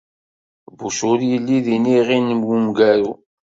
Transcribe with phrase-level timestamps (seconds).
[0.77, 3.11] Bush ur yelli d iniɣi n wemgaru.